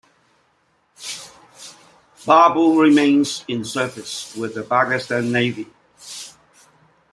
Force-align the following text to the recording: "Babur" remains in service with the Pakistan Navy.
"Babur" 2.25 2.81
remains 2.81 3.45
in 3.47 3.63
service 3.63 4.35
with 4.35 4.55
the 4.55 4.63
Pakistan 4.63 5.31
Navy. 5.31 5.67